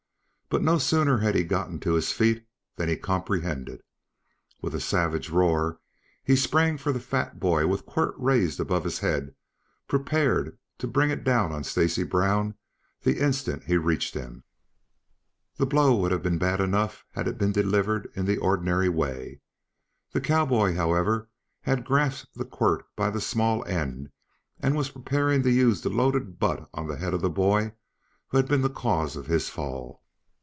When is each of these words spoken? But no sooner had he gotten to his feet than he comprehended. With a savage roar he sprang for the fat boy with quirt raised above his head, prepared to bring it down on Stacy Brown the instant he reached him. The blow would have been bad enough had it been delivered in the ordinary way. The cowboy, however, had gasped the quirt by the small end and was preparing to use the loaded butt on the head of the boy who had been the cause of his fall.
But 0.53 0.63
no 0.63 0.77
sooner 0.79 1.19
had 1.19 1.33
he 1.33 1.45
gotten 1.45 1.79
to 1.79 1.93
his 1.93 2.11
feet 2.11 2.45
than 2.75 2.89
he 2.89 2.97
comprehended. 2.97 3.83
With 4.61 4.75
a 4.75 4.81
savage 4.81 5.29
roar 5.29 5.79
he 6.25 6.35
sprang 6.35 6.77
for 6.77 6.91
the 6.91 6.99
fat 6.99 7.39
boy 7.39 7.67
with 7.67 7.85
quirt 7.85 8.13
raised 8.17 8.59
above 8.59 8.83
his 8.83 8.99
head, 8.99 9.33
prepared 9.87 10.57
to 10.79 10.87
bring 10.87 11.09
it 11.09 11.23
down 11.23 11.53
on 11.53 11.63
Stacy 11.63 12.03
Brown 12.03 12.55
the 13.01 13.17
instant 13.23 13.63
he 13.63 13.77
reached 13.77 14.13
him. 14.13 14.43
The 15.55 15.65
blow 15.65 15.95
would 15.95 16.11
have 16.11 16.21
been 16.21 16.37
bad 16.37 16.59
enough 16.59 17.05
had 17.11 17.29
it 17.29 17.37
been 17.37 17.53
delivered 17.53 18.11
in 18.13 18.25
the 18.25 18.35
ordinary 18.37 18.89
way. 18.89 19.39
The 20.11 20.19
cowboy, 20.19 20.75
however, 20.75 21.29
had 21.61 21.87
gasped 21.87 22.35
the 22.35 22.43
quirt 22.43 22.85
by 22.97 23.09
the 23.09 23.21
small 23.21 23.63
end 23.63 24.09
and 24.59 24.75
was 24.75 24.89
preparing 24.91 25.43
to 25.43 25.49
use 25.49 25.79
the 25.81 25.89
loaded 25.89 26.39
butt 26.39 26.67
on 26.73 26.87
the 26.89 26.97
head 26.97 27.13
of 27.13 27.21
the 27.21 27.29
boy 27.29 27.71
who 28.27 28.35
had 28.37 28.49
been 28.49 28.63
the 28.63 28.69
cause 28.69 29.15
of 29.15 29.27
his 29.27 29.47
fall. 29.47 29.99